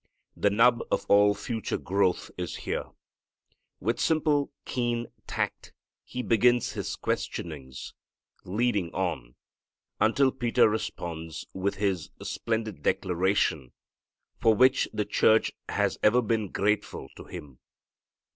The 0.35 0.49
nub 0.49 0.79
of 0.89 1.05
all 1.09 1.35
future 1.35 1.77
growth 1.77 2.31
is 2.35 2.55
here. 2.55 2.85
With 3.79 3.99
simple, 3.99 4.51
keen 4.65 5.05
tact 5.27 5.73
He 6.03 6.23
begins 6.23 6.71
His 6.71 6.95
questionings, 6.95 7.93
leading 8.43 8.89
on, 8.95 9.35
until 9.99 10.31
Peter 10.31 10.67
responds 10.67 11.45
with 11.53 11.75
his 11.75 12.09
splendid 12.23 12.81
declaration 12.81 13.73
for 14.39 14.55
which 14.55 14.87
the 14.91 15.05
church 15.05 15.51
has 15.69 15.99
ever 16.01 16.23
been 16.23 16.47
grateful 16.49 17.07
to 17.15 17.25
him. 17.25 17.59